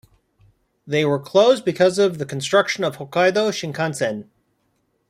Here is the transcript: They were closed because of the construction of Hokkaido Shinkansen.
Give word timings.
They 0.87 1.05
were 1.05 1.19
closed 1.19 1.63
because 1.63 1.99
of 1.99 2.17
the 2.17 2.25
construction 2.25 2.83
of 2.83 2.97
Hokkaido 2.97 3.51
Shinkansen. 3.53 4.27